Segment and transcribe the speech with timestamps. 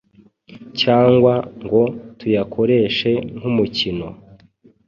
[0.79, 1.81] cyangwa ngo
[2.17, 4.07] tuyakoreshe nk’umukino.